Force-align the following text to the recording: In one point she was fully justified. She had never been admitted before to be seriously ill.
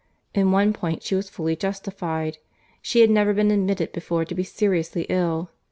In 0.33 0.51
one 0.51 0.73
point 0.73 1.03
she 1.03 1.13
was 1.13 1.29
fully 1.29 1.55
justified. 1.55 2.39
She 2.81 3.01
had 3.01 3.11
never 3.11 3.35
been 3.35 3.51
admitted 3.51 3.91
before 3.91 4.25
to 4.25 4.33
be 4.33 4.43
seriously 4.43 5.05
ill. 5.09 5.51